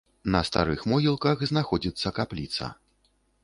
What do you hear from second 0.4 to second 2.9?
старых могілках знаходзіцца капліца.